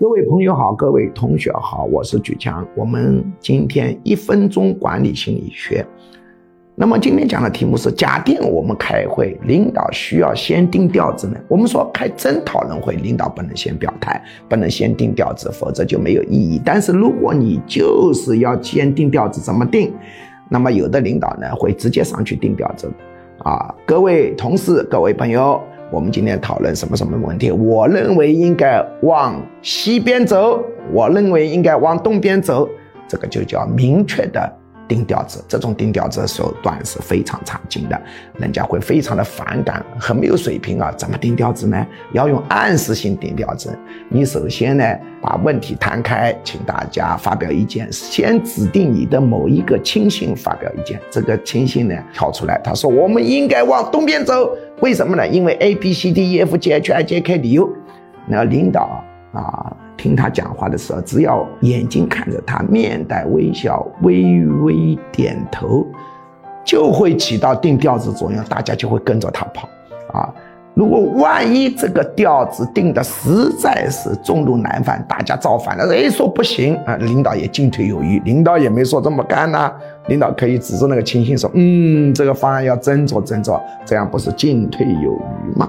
[0.00, 2.64] 各位朋友好，各位同学好，我是举强。
[2.76, 5.84] 我们今天一分钟管理心理学。
[6.76, 11.36] 那么今天讲的题目是：假定我们开会，领导需要先定调子呢？
[11.48, 16.62] 我们说开真讨论会，领导不能先表态，不能先定调子，否则就没有意义。
[16.64, 19.92] 但是如果你就是要先定调子，怎么定？
[20.48, 22.88] 那么有的领导呢会直接上去定调子。
[23.38, 25.60] 啊，各位同事，各位朋友。
[25.90, 27.50] 我们今天讨论什么什么问题？
[27.50, 32.68] 我认为应该往西边走，我认为应该往东边走，
[33.08, 34.57] 这个就叫明确的。
[34.88, 38.00] 定调子，这种定调子的手段是非常差劲的，
[38.38, 40.90] 人家会非常的反感，很没有水平啊！
[40.96, 41.86] 怎么定调子呢？
[42.12, 43.78] 要用暗示性定调子。
[44.08, 44.84] 你首先呢，
[45.20, 50.98] 把问题摊开，请大家发表意见，先指定你的某一个亲信发表意见。
[51.10, 55.28] 这个亲信呢，跳出来，他说我们应该往东边走，为什么呢？
[55.28, 57.68] 因为 A B C D E F G H I J K 理由。
[58.30, 59.76] 那领导啊。
[59.96, 65.84] 听他讲话的时候，只要眼睛看着他，面带微笑，微微点头，
[66.64, 69.68] 就会起到定调子作用，大家就会跟着他跑
[70.12, 70.32] 啊。
[70.74, 79.72] 如果万一这个调子定的实在是重度难犯，大家造反了，哎，说不行啊，领导也进退有余，领导也没说这么干呐，
[80.06, 85.68] 领导可以指着那个亲信说，嗯，这个方案要斟酌斟酌，这样不是进退有余吗？